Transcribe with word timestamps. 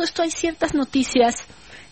todo 0.00 0.06
esto 0.06 0.22
hay 0.22 0.30
ciertas 0.30 0.72
noticias 0.72 1.44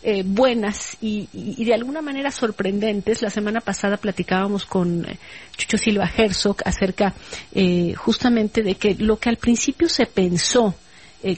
eh, 0.02 0.22
buenas 0.24 0.96
y, 1.02 1.28
de 1.62 1.74
alguna 1.74 2.00
manera 2.00 2.30
sorprendentes. 2.30 3.20
La 3.20 3.28
semana 3.28 3.60
pasada 3.60 3.98
platicábamos 3.98 4.64
con 4.64 5.04
eh, 5.04 5.18
Chucho 5.58 5.76
Silva 5.76 6.10
Herzog 6.16 6.56
acerca 6.64 7.12
eh, 7.54 7.92
justamente 7.94 8.62
de 8.62 8.76
que 8.76 8.94
lo 8.94 9.18
que 9.18 9.28
al 9.28 9.36
principio 9.36 9.90
se 9.90 10.06
pensó 10.06 10.74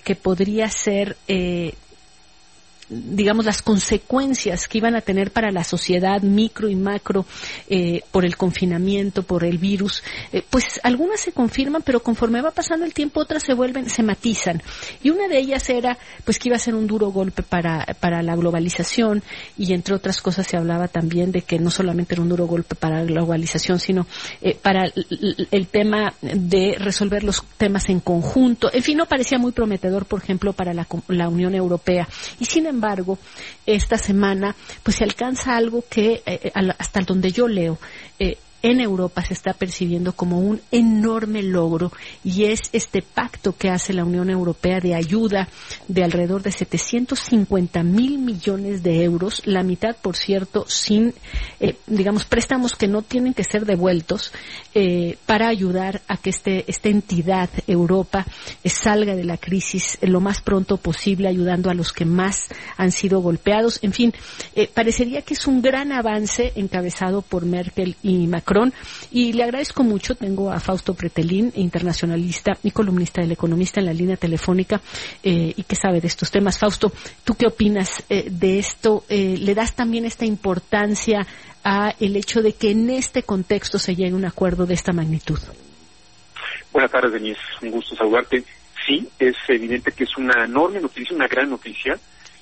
que 0.04 0.14
podría 0.14 0.68
ser 0.68 1.16
digamos, 2.90 3.44
las 3.44 3.62
consecuencias 3.62 4.66
que 4.66 4.78
iban 4.78 4.96
a 4.96 5.00
tener 5.00 5.30
para 5.30 5.50
la 5.52 5.64
sociedad 5.64 6.20
micro 6.22 6.68
y 6.68 6.74
macro 6.74 7.24
eh, 7.68 8.02
por 8.10 8.24
el 8.24 8.36
confinamiento, 8.36 9.22
por 9.22 9.44
el 9.44 9.58
virus, 9.58 10.02
eh, 10.32 10.42
pues 10.48 10.80
algunas 10.82 11.20
se 11.20 11.32
confirman, 11.32 11.82
pero 11.82 12.02
conforme 12.02 12.42
va 12.42 12.50
pasando 12.50 12.84
el 12.84 12.92
tiempo 12.92 13.20
otras 13.20 13.44
se 13.44 13.54
vuelven, 13.54 13.88
se 13.88 14.02
matizan. 14.02 14.62
Y 15.02 15.10
una 15.10 15.28
de 15.28 15.38
ellas 15.38 15.68
era, 15.70 15.96
pues 16.24 16.38
que 16.38 16.48
iba 16.48 16.56
a 16.56 16.60
ser 16.60 16.74
un 16.74 16.86
duro 16.86 17.10
golpe 17.10 17.42
para, 17.42 17.86
para 18.00 18.22
la 18.22 18.34
globalización 18.34 19.22
y 19.56 19.72
entre 19.72 19.94
otras 19.94 20.20
cosas 20.20 20.46
se 20.46 20.56
hablaba 20.56 20.88
también 20.88 21.30
de 21.32 21.42
que 21.42 21.58
no 21.58 21.70
solamente 21.70 22.14
era 22.14 22.22
un 22.22 22.28
duro 22.28 22.46
golpe 22.46 22.74
para 22.74 22.98
la 22.98 23.04
globalización, 23.04 23.78
sino 23.78 24.06
eh, 24.40 24.56
para 24.60 24.90
el, 25.50 25.66
tema 25.68 26.14
de 26.20 26.74
resolver 26.78 27.22
los 27.22 27.44
temas 27.56 27.88
en 27.88 28.00
conjunto. 28.00 28.70
En 28.72 28.82
fin, 28.82 28.96
no 28.96 29.06
parecía 29.06 29.38
muy 29.38 29.52
prometedor, 29.52 30.06
por 30.06 30.20
ejemplo, 30.22 30.52
para 30.52 30.74
la, 30.74 30.86
la 31.08 31.28
Unión 31.28 31.54
Europea. 31.54 32.08
Y 32.40 32.46
sin 32.46 32.66
embargo, 32.66 32.79
embargo, 32.80 33.18
esta 33.66 33.98
semana, 33.98 34.56
pues 34.82 34.96
se 34.96 35.04
alcanza 35.04 35.56
algo 35.56 35.84
que, 35.88 36.22
eh, 36.24 36.40
eh, 36.44 36.52
hasta 36.78 37.00
donde 37.02 37.30
yo 37.30 37.46
leo, 37.46 37.78
eh, 38.18 38.38
en 38.62 38.80
Europa 38.80 39.24
se 39.24 39.34
está 39.34 39.52
percibiendo 39.54 40.12
como 40.12 40.38
un 40.38 40.60
enorme 40.70 41.42
logro 41.42 41.92
y 42.24 42.44
es 42.44 42.60
este 42.72 43.02
pacto 43.02 43.56
que 43.56 43.70
hace 43.70 43.92
la 43.92 44.04
Unión 44.04 44.28
Europea 44.28 44.80
de 44.80 44.94
ayuda 44.94 45.48
de 45.88 46.04
alrededor 46.04 46.42
de 46.42 46.52
750 46.52 47.82
mil 47.82 48.18
millones 48.18 48.82
de 48.82 49.02
euros, 49.02 49.42
la 49.46 49.62
mitad, 49.62 49.96
por 49.96 50.16
cierto, 50.16 50.64
sin, 50.68 51.14
eh, 51.58 51.76
digamos, 51.86 52.24
préstamos 52.24 52.74
que 52.74 52.88
no 52.88 53.02
tienen 53.02 53.34
que 53.34 53.44
ser 53.44 53.64
devueltos 53.64 54.32
eh, 54.74 55.16
para 55.26 55.48
ayudar 55.48 56.02
a 56.06 56.16
que 56.16 56.30
este, 56.30 56.64
esta 56.68 56.88
entidad, 56.88 57.48
Europa, 57.66 58.26
eh, 58.62 58.68
salga 58.68 59.14
de 59.16 59.24
la 59.24 59.38
crisis 59.38 59.98
lo 60.02 60.20
más 60.20 60.40
pronto 60.42 60.76
posible, 60.76 61.28
ayudando 61.28 61.70
a 61.70 61.74
los 61.74 61.92
que 61.92 62.04
más 62.04 62.48
han 62.76 62.92
sido 62.92 63.20
golpeados. 63.20 63.78
En 63.82 63.92
fin, 63.92 64.12
parecería 64.74 65.22
que 65.22 65.34
es 65.34 65.46
un 65.46 65.62
gran 65.62 65.92
avance 65.92 66.52
encabezado 66.56 67.22
por 67.22 67.44
Merkel 67.46 67.96
y 68.02 68.26
Macron 68.26 68.49
y 69.10 69.32
le 69.32 69.44
agradezco 69.44 69.82
mucho. 69.82 70.14
Tengo 70.14 70.50
a 70.50 70.60
Fausto 70.60 70.94
Pretelín, 70.94 71.52
internacionalista 71.54 72.52
y 72.62 72.70
columnista 72.70 73.20
del 73.20 73.32
Economista 73.32 73.80
en 73.80 73.86
la 73.86 73.92
línea 73.92 74.16
telefónica 74.16 74.80
eh, 75.22 75.52
y 75.56 75.62
que 75.62 75.76
sabe 75.76 76.00
de 76.00 76.08
estos 76.08 76.30
temas. 76.30 76.58
Fausto, 76.58 76.92
¿tú 77.24 77.34
qué 77.34 77.46
opinas 77.46 78.04
eh, 78.08 78.28
de 78.30 78.58
esto? 78.58 79.04
Eh, 79.08 79.36
¿Le 79.38 79.54
das 79.54 79.74
también 79.74 80.04
esta 80.04 80.24
importancia 80.24 81.26
a 81.62 81.94
el 82.00 82.16
hecho 82.16 82.42
de 82.42 82.54
que 82.54 82.70
en 82.70 82.90
este 82.90 83.22
contexto 83.22 83.78
se 83.78 83.94
llegue 83.94 84.12
a 84.12 84.16
un 84.16 84.24
acuerdo 84.24 84.66
de 84.66 84.74
esta 84.74 84.92
magnitud? 84.92 85.38
Buenas 86.72 86.90
tardes, 86.90 87.12
Denise. 87.12 87.40
Un 87.62 87.70
gusto 87.70 87.94
saludarte. 87.94 88.44
Sí, 88.86 89.06
es 89.18 89.36
evidente 89.48 89.92
que 89.92 90.04
es 90.04 90.16
una 90.16 90.44
enorme 90.44 90.80
noticia, 90.80 91.14
una 91.14 91.28
gran 91.28 91.50
noticia 91.50 91.98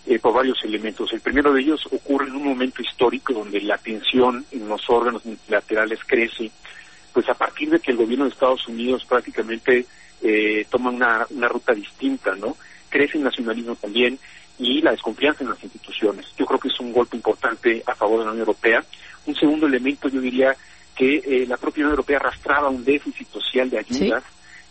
eh, 0.07 0.19
por 0.19 0.33
varios 0.33 0.63
elementos. 0.65 1.13
El 1.13 1.21
primero 1.21 1.53
de 1.53 1.61
ellos 1.61 1.87
ocurre 1.91 2.27
en 2.27 2.37
un 2.37 2.45
momento 2.45 2.83
histórico 2.83 3.33
donde 3.33 3.61
la 3.61 3.79
tensión 3.79 4.45
en 4.51 4.69
los 4.69 4.89
órganos 4.89 5.25
multilaterales 5.25 6.01
crece, 6.07 6.51
pues 7.13 7.29
a 7.29 7.35
partir 7.35 7.71
de 7.71 7.81
que 7.81 7.91
el 7.91 7.97
gobierno 7.97 8.25
de 8.25 8.31
Estados 8.31 8.67
Unidos 8.69 9.05
prácticamente 9.05 9.87
eh, 10.23 10.67
toma 10.71 10.91
una, 10.91 11.27
una 11.31 11.49
ruta 11.49 11.73
distinta, 11.73 12.35
¿no? 12.35 12.57
Crece 12.89 13.19
el 13.19 13.25
nacionalismo 13.25 13.77
también 13.77 14.19
y 14.59 14.81
la 14.83 14.91
desconfianza 14.93 15.45
en 15.45 15.51
las 15.51 15.63
instituciones. 15.63 16.27
Yo 16.37 16.47
creo 16.47 16.59
que 16.59 16.69
es 16.69 16.81
un 16.81 16.93
golpe 16.93 17.17
importante 17.17 17.83
a 17.87 17.95
favor 17.95 18.21
de 18.21 18.25
la 18.25 18.31
Unión 18.33 18.47
Europea. 18.49 18.85
Un 19.27 19.35
segundo 19.35 19.67
elemento, 19.67 20.09
yo 20.09 20.21
diría 20.21 20.57
que 20.97 21.23
eh, 21.25 21.47
la 21.47 21.57
propia 21.57 21.83
Unión 21.83 21.93
Europea 21.93 22.17
arrastraba 22.17 22.69
un 22.69 22.85
déficit 22.85 23.29
social 23.31 23.71
de 23.71 23.79
ayudas 23.79 24.25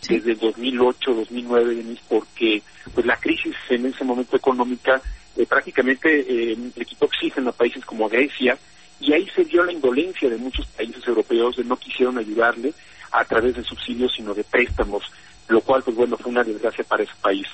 desde 0.06 0.34
2008, 0.34 1.14
2009, 1.14 1.96
porque 2.08 2.62
pues 2.94 3.06
la 3.06 3.16
crisis 3.16 3.54
en 3.70 3.86
ese 3.86 4.04
momento 4.04 4.36
económica 4.36 5.00
eh, 5.36 5.46
prácticamente 5.46 6.20
eh, 6.20 6.56
le 6.74 6.84
quitó 6.84 7.06
oxígeno 7.06 7.50
a 7.50 7.52
países 7.52 7.84
como 7.84 8.08
Grecia 8.08 8.58
y 9.00 9.12
ahí 9.12 9.28
se 9.34 9.44
dio 9.44 9.64
la 9.64 9.72
indolencia 9.72 10.28
de 10.28 10.36
muchos 10.36 10.66
países 10.66 11.06
europeos 11.06 11.56
de 11.56 11.64
no 11.64 11.76
quisieron 11.76 12.18
ayudarle 12.18 12.72
a 13.12 13.24
través 13.24 13.54
de 13.54 13.64
subsidios 13.64 14.12
sino 14.14 14.34
de 14.34 14.44
préstamos, 14.44 15.04
lo 15.48 15.60
cual 15.60 15.82
pues 15.82 15.96
bueno 15.96 16.16
fue 16.16 16.30
una 16.30 16.44
desgracia 16.44 16.84
para 16.84 17.02
ese 17.04 17.14
país. 17.20 17.46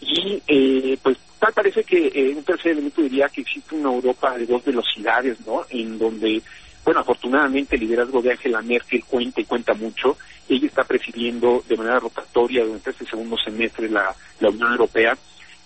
Y 0.00 0.42
eh, 0.46 0.98
pues 1.02 1.16
tal 1.38 1.52
parece 1.52 1.84
que 1.84 2.08
eh, 2.08 2.34
un 2.36 2.44
tercer 2.44 2.72
elemento 2.72 3.02
diría 3.02 3.28
que 3.28 3.40
existe 3.40 3.74
una 3.74 3.92
Europa 3.92 4.36
de 4.36 4.46
dos 4.46 4.64
velocidades, 4.64 5.38
¿no? 5.46 5.64
En 5.70 5.98
donde, 5.98 6.42
bueno, 6.84 7.00
afortunadamente 7.00 7.76
el 7.76 7.82
liderazgo 7.82 8.20
de 8.20 8.32
Angela 8.32 8.62
Merkel 8.62 9.04
cuenta 9.04 9.40
y 9.40 9.44
cuenta 9.44 9.74
mucho. 9.74 10.16
Ella 10.48 10.66
está 10.66 10.84
presidiendo 10.84 11.64
de 11.68 11.76
manera 11.76 12.00
rotatoria 12.00 12.64
durante 12.64 12.90
este 12.90 13.06
segundo 13.06 13.36
semestre 13.38 13.88
la, 13.88 14.14
la 14.40 14.50
Unión 14.50 14.72
Europea 14.72 15.16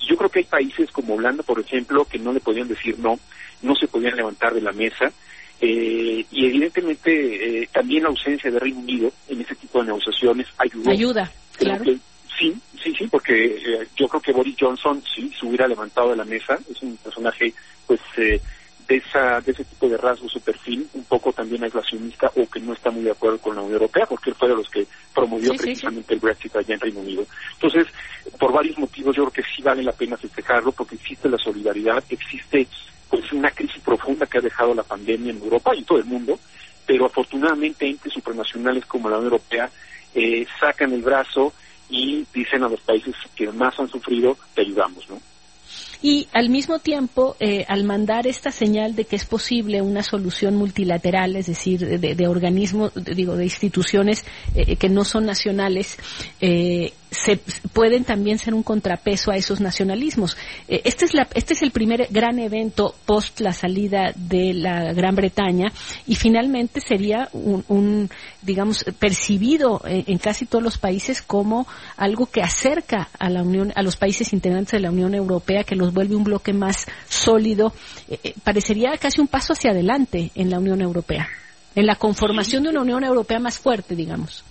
yo 0.09 0.17
creo 0.17 0.31
que 0.31 0.39
hay 0.41 0.45
países 0.47 0.91
como 0.91 1.15
Holanda, 1.15 1.43
por 1.43 1.61
ejemplo, 1.61 2.05
que 2.05 2.19
no 2.19 2.33
le 2.33 2.41
podían 2.41 2.69
decir 2.69 2.99
no, 2.99 3.19
no 3.63 3.75
se 3.75 3.89
podían 3.89 4.17
levantar 4.17 4.55
de 4.55 4.63
la 4.63 4.73
mesa. 4.73 5.13
Eh, 5.61 6.25
y 6.31 6.47
evidentemente 6.47 7.63
eh, 7.63 7.69
también 7.73 8.05
la 8.05 8.11
ausencia 8.11 8.51
de 8.51 8.59
Reino 8.59 8.79
Unido 8.79 9.13
en 9.29 9.41
ese 9.41 9.55
tipo 9.57 9.81
de 9.81 9.87
negociaciones 9.87 10.47
ayudó. 10.57 10.91
Ayuda, 10.91 11.33
claro. 11.57 11.85
sí, 12.39 12.55
sí, 12.83 12.95
sí, 12.97 13.09
porque 13.09 13.57
eh, 13.57 13.89
yo 13.97 14.09
creo 14.09 14.23
que 14.23 14.33
Boris 14.33 14.57
Johnson 14.59 15.03
sí 15.15 15.31
se 15.39 15.45
hubiera 15.45 15.67
levantado 15.67 16.11
de 16.11 16.17
la 16.17 16.25
mesa. 16.25 16.59
Es 16.71 16.81
un 16.83 16.97
personaje, 16.97 17.53
pues, 17.87 18.01
eh, 18.17 18.41
de, 18.89 18.97
esa, 18.97 19.41
de 19.43 19.53
ese 19.53 19.65
tipo 19.65 19.89
de 19.89 19.99
rasgos 19.99 20.33
su 20.33 20.41
perfil, 20.41 20.89
un 20.95 21.05
poco 21.05 21.33
también 21.33 21.63
aislacionista 21.63 22.33
o 22.35 22.49
que 22.49 22.59
no 22.61 22.73
está 22.73 22.91
muy 22.91 23.03
de 23.03 23.11
acuerdo 23.11 23.39
con 23.39 23.55
la 23.55 23.61
Unión 23.61 23.75
Europea, 23.75 24.07
porque 24.07 24.31
él 24.31 24.37
fue 24.37 24.49
de 24.49 24.57
los 24.57 24.69
que 24.71 24.87
promovió 25.15 25.55
precisamente 25.55 26.15
el 26.15 26.21
Brexit 26.21 26.57
allá 26.57 26.75
en 26.75 26.81
Reino 26.81 27.01
Unido. 27.01 27.27
Entonces, 27.53 27.87
por 28.39 28.53
varios 28.53 28.79
motivos 28.79 29.15
yo 29.15 29.25
creo 29.25 29.45
que 29.45 29.55
sí 29.55 29.63
vale 29.63 29.83
la 29.83 29.93
pena 29.93 30.17
festejarlo, 30.17 30.73
porque 30.73 30.95
existe 30.95 31.29
la 31.29 31.39
solidaridad, 31.39 32.03
existe 32.09 32.67
pues 33.11 33.31
una 33.33 33.51
crisis 33.51 33.83
profunda 33.83 34.27
que 34.27 34.39
ha 34.39 34.43
dejado 34.43 34.75
la 34.75 34.83
pandemia 34.83 35.33
en 35.33 35.43
Europa 35.43 35.75
y 35.75 35.79
en 35.79 35.85
todo 35.85 35.99
el 35.99 36.05
mundo, 36.05 36.39
pero 36.87 37.05
afortunadamente 37.07 37.87
entes 37.87 38.13
supranacionales 38.13 38.87
como 38.87 39.11
la 39.11 39.19
Unión 39.19 39.33
Europea 39.33 39.71
eh, 40.15 40.47
sacan 40.59 40.93
el 40.93 41.03
brazo 41.03 41.53
y 41.91 42.27
dicen 42.33 42.63
a 42.63 42.69
los 42.69 42.81
países 42.81 43.15
que 43.37 43.51
más 43.53 43.79
han 43.79 43.89
sufrido, 43.89 44.37
te 44.55 44.63
ayudamos, 44.63 45.09
¿no? 45.11 45.21
Y 46.03 46.29
al 46.33 46.49
mismo 46.49 46.79
tiempo, 46.79 47.37
eh, 47.41 47.65
al 47.69 47.83
mandar 47.85 48.27
esta 48.27 48.53
señal 48.53 48.95
de 48.95 49.05
que 49.05 49.17
es 49.17 49.25
posible 49.25 49.83
una 49.83 50.03
solución 50.03 50.55
multilateral, 50.57 51.35
es 51.35 51.47
decir, 51.47 51.99
de, 51.99 52.29
organismos, 52.29 52.93
digo, 52.95 53.37
de 53.37 53.45
instituciones 53.45 54.25
eh, 54.55 54.77
que 54.77 54.89
no 54.89 55.05
son 55.05 55.27
nacionales, 55.27 55.99
eh, 56.41 56.93
se 57.11 57.39
pueden 57.73 58.05
también 58.05 58.39
ser 58.39 58.55
un 58.55 58.63
contrapeso 58.63 59.31
a 59.31 59.37
esos 59.37 59.61
nacionalismos. 59.61 60.37
Eh, 60.69 60.83
este, 60.85 61.07
es 61.07 61.15
la, 61.15 61.27
este 61.35 61.55
es 61.55 61.63
el 61.63 61.71
primer 61.71 62.09
gran 62.11 62.39
evento 62.39 62.95
post 63.07 63.41
la 63.41 63.53
salida 63.53 64.13
de 64.15 64.53
la 64.55 64.93
Gran 64.93 65.15
Bretaña 65.15 65.67
y 66.07 66.17
finalmente 66.17 66.81
sería 66.81 67.29
un, 67.33 68.11
digamos, 68.43 68.85
percibido 68.99 69.81
en, 69.85 70.19
casi 70.19 70.47
todos 70.47 70.63
los 70.63 70.79
países 70.79 71.23
como 71.23 71.67
algo 71.97 72.27
que 72.27 72.43
acerca 72.43 73.09
a 73.19 73.31
la 73.31 73.43
Unión, 73.43 73.73
a 73.75 73.83
los 73.83 73.97
países 73.97 74.33
integrantes 74.33 74.73
de 74.73 74.81
la 74.81 74.91
Unión 74.91 75.15
Europea, 75.15 75.65
que 75.65 75.77
los 75.77 75.93
vuelve 75.95 76.17
un 76.17 76.25
bloque 76.25 76.53
más 76.53 76.87
sólido. 77.09 77.73
Eh, 78.09 78.19
eh, 78.23 78.35
parecería 78.45 78.97
casi 78.99 79.21
un 79.21 79.29
paso 79.29 79.53
hacia 79.53 79.71
adelante 79.71 80.31
en 80.35 80.51
la 80.51 80.59
Unión 80.59 80.81
Europea, 80.81 81.29
en 81.75 81.87
la 81.87 81.97
conformación 81.97 82.65
de 82.65 82.71
una 82.71 82.83
Unión 82.83 83.05
Europea 83.05 83.39
más 83.39 83.59
fuerte, 83.59 83.95
digamos 83.95 84.45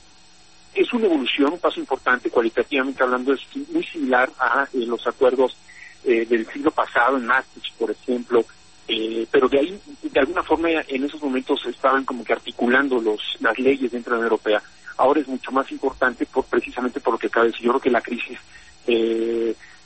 es 0.78 0.94
una 0.94 1.06
evolución, 1.06 1.54
un 1.54 1.60
paso 1.60 1.80
importante, 1.80 2.30
cualitativamente 2.30 3.04
hablando, 3.04 3.34
es 3.34 3.42
muy 3.72 3.84
similar 3.84 4.30
a 4.40 4.68
eh, 4.74 4.86
los 4.86 5.06
acuerdos 5.08 5.58
eh, 6.04 6.26
del 6.26 6.46
siglo 6.48 6.72
pasado 6.72 7.18
en 7.18 7.26
Maastricht, 7.26 7.76
por 7.78 7.90
ejemplo, 7.90 8.46
eh, 8.88 9.26
pero 9.32 9.50
de 9.50 9.60
ahí, 9.60 9.80
de 10.04 10.20
alguna 10.20 10.44
forma, 10.44 10.70
en 10.88 11.04
esos 11.04 11.22
momentos 11.22 11.66
estaban 11.66 12.06
como 12.06 12.24
que 12.24 12.34
articulando 12.34 13.02
los, 13.02 13.22
las 13.40 13.58
leyes 13.58 13.92
dentro 13.92 14.12
de 14.12 14.16
la 14.16 14.28
Unión 14.28 14.32
Europea. 14.32 14.62
Ahora 14.98 15.20
es 15.20 15.28
mucho 15.28 15.52
más 15.52 15.72
importante 15.72 16.26
por, 16.26 16.46
precisamente 16.46 17.00
por 17.00 17.14
lo 17.14 17.20
que 17.20 17.30
cabe 17.30 17.48
decir. 17.48 17.64
Yo 17.64 17.72
creo 17.72 17.82
que 17.82 17.90
la 17.90 18.02
crisis 18.02 18.40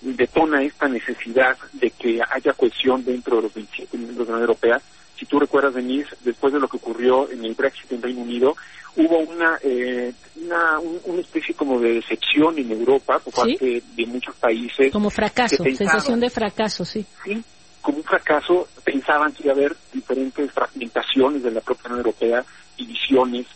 detona 0.01 0.61
esta 0.61 0.87
necesidad 0.87 1.57
de 1.73 1.89
que 1.89 2.19
haya 2.29 2.53
cohesión 2.53 3.03
dentro 3.03 3.37
de 3.37 3.41
los 3.43 3.53
27 3.53 3.97
miembros 3.97 4.27
de 4.27 4.31
la 4.31 4.37
Unión 4.37 4.49
Europea. 4.49 4.81
Si 5.17 5.25
tú 5.25 5.39
recuerdas, 5.39 5.73
Denise, 5.73 6.15
después 6.23 6.53
de 6.53 6.59
lo 6.59 6.67
que 6.67 6.77
ocurrió 6.77 7.29
en 7.31 7.45
el 7.45 7.53
Brexit 7.53 7.91
en 7.91 8.01
Reino 8.01 8.21
Unido, 8.21 8.55
hubo 8.95 9.19
una, 9.19 9.59
eh, 9.63 10.13
una, 10.51 10.79
una 11.05 11.21
especie 11.21 11.55
como 11.55 11.79
de 11.79 11.93
decepción 11.93 12.57
en 12.57 12.71
Europa 12.71 13.19
por 13.19 13.33
parte 13.33 13.83
de 13.95 14.05
muchos 14.05 14.35
países. 14.35 14.91
Como 14.91 15.09
fracaso, 15.09 15.63
sensación 15.63 16.19
de 16.19 16.29
fracaso, 16.29 16.85
sí. 16.85 17.05
Sí, 17.23 17.41
como 17.81 17.99
un 17.99 18.03
fracaso, 18.03 18.67
pensaban 18.83 19.31
que 19.33 19.43
iba 19.43 19.53
a 19.53 19.55
haber 19.55 19.75
diferentes 19.93 20.51
fragmentaciones 20.51 21.43
de 21.43 21.51
la 21.51 21.61
propia 21.61 21.85
Unión 21.85 21.99
Europea, 21.99 22.45
divisiones. 22.77 23.47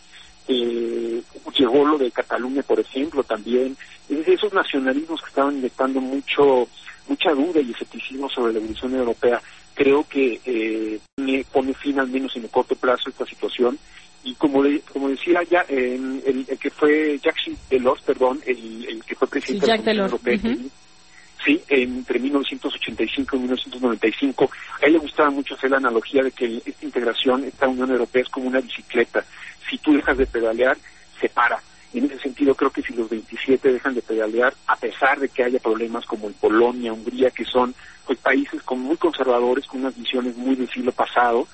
Eh, 0.48 1.22
llegó 1.56 1.84
lo 1.84 1.98
de 1.98 2.10
Cataluña, 2.10 2.62
por 2.62 2.78
ejemplo, 2.78 3.22
también. 3.22 3.76
Es 4.08 4.26
esos 4.28 4.52
nacionalismos 4.52 5.20
que 5.20 5.28
estaban 5.28 5.56
inyectando 5.56 6.00
mucho 6.00 6.68
mucha 7.08 7.30
duda 7.30 7.60
y 7.60 7.70
escepticismo 7.70 8.28
sobre 8.28 8.52
la 8.52 8.58
evolución 8.58 8.94
europea. 8.94 9.40
Creo 9.74 10.04
que 10.08 10.40
eh, 10.44 11.44
pone 11.52 11.72
fin 11.74 12.00
al 12.00 12.08
menos 12.08 12.34
en 12.36 12.44
el 12.44 12.50
corto 12.50 12.74
plazo 12.74 13.10
esta 13.10 13.24
situación 13.26 13.78
y 14.26 14.34
como 14.34 14.64
como 14.92 15.08
decía 15.08 15.40
ya 15.48 15.60
el, 15.68 16.20
el, 16.26 16.58
que 16.58 16.68
fue 16.70 17.18
Jacques 17.22 17.56
Delors, 17.70 18.02
perdón, 18.02 18.40
el, 18.44 18.84
el 18.84 19.04
que 19.04 19.14
fue 19.14 19.28
presidente 19.28 19.66
de 19.66 19.94
la 19.94 20.04
Unión 20.04 20.04
Europea, 20.06 20.56
sí, 21.44 21.62
entre 21.68 22.18
1985 22.18 23.36
y 23.36 23.38
1995, 23.38 24.50
a 24.82 24.86
él 24.86 24.94
le 24.94 24.98
gustaba 24.98 25.30
mucho 25.30 25.54
hacer 25.54 25.70
la 25.70 25.76
analogía 25.76 26.24
de 26.24 26.32
que 26.32 26.60
esta 26.66 26.84
integración, 26.84 27.44
esta 27.44 27.68
Unión 27.68 27.92
Europea 27.92 28.22
es 28.22 28.28
como 28.28 28.48
una 28.48 28.60
bicicleta. 28.60 29.24
Si 29.70 29.78
tú 29.78 29.94
dejas 29.94 30.18
de 30.18 30.26
pedalear, 30.26 30.76
se 31.20 31.28
para. 31.28 31.62
En 31.94 32.06
ese 32.06 32.18
sentido, 32.18 32.56
creo 32.56 32.70
que 32.70 32.82
si 32.82 32.94
los 32.94 33.08
27 33.08 33.72
dejan 33.72 33.94
de 33.94 34.02
pedalear, 34.02 34.52
a 34.66 34.74
pesar 34.74 35.20
de 35.20 35.28
que 35.28 35.44
haya 35.44 35.60
problemas 35.60 36.04
como 36.04 36.26
en 36.26 36.34
Polonia, 36.34 36.92
Hungría, 36.92 37.30
que 37.30 37.44
son 37.44 37.76
pues, 38.04 38.18
países 38.18 38.60
con 38.64 38.80
muy 38.80 38.96
conservadores, 38.96 39.66
con 39.66 39.82
unas 39.82 39.96
visiones 39.96 40.36
muy 40.36 40.56
del 40.56 40.68
siglo 40.68 40.90
pasado, 40.90 41.46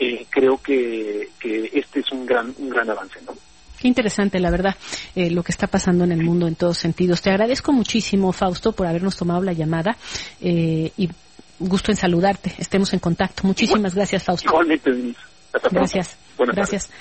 eh, 0.00 0.26
creo 0.30 0.56
que, 0.56 1.28
que 1.38 1.70
este 1.74 2.00
es 2.00 2.10
un 2.10 2.24
gran, 2.24 2.54
un 2.58 2.70
gran 2.70 2.88
avance, 2.88 3.20
¿no? 3.26 3.34
Qué 3.78 3.86
interesante, 3.86 4.38
la 4.40 4.50
verdad, 4.50 4.74
eh, 5.14 5.30
lo 5.30 5.42
que 5.42 5.52
está 5.52 5.66
pasando 5.66 6.04
en 6.04 6.12
el 6.12 6.22
mundo 6.22 6.46
en 6.46 6.54
todos 6.54 6.78
sentidos. 6.78 7.22
Te 7.22 7.30
agradezco 7.30 7.72
muchísimo, 7.72 8.32
Fausto, 8.32 8.72
por 8.72 8.86
habernos 8.86 9.16
tomado 9.16 9.42
la 9.42 9.52
llamada 9.52 9.96
eh, 10.40 10.90
y 10.96 11.08
gusto 11.58 11.90
en 11.90 11.96
saludarte. 11.96 12.52
Estemos 12.58 12.92
en 12.92 12.98
contacto. 12.98 13.46
Muchísimas 13.46 13.94
gracias, 13.94 14.24
Fausto. 14.24 14.48
Igualmente, 14.48 15.14
Gracias. 15.70 16.16
Gracias. 16.38 16.90